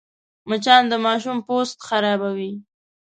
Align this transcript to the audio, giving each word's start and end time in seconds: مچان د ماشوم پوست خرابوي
مچان 0.49 0.83
د 0.91 0.93
ماشوم 1.05 1.37
پوست 1.47 1.77
خرابوي 1.87 2.53